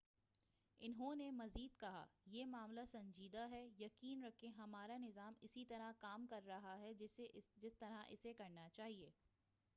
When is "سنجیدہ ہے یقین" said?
2.91-4.23